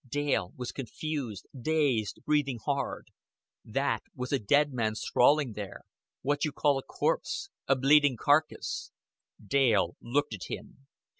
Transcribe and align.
Dale 0.09 0.51
was 0.57 0.71
confused, 0.71 1.45
dazed, 1.55 2.21
breathing 2.25 2.57
hard. 2.65 3.09
That 3.63 4.01
was 4.15 4.31
a 4.31 4.39
dead 4.39 4.73
man 4.73 4.95
sprawling 4.95 5.53
there 5.53 5.81
what 6.23 6.43
you 6.43 6.51
call 6.51 6.79
a 6.79 6.83
corpse, 6.83 7.51
a 7.67 7.75
bleeding 7.75 8.17
carcass. 8.17 8.91
Dale 9.45 9.95
looked 10.01 10.33
at 10.33 10.45
him. 10.49 10.87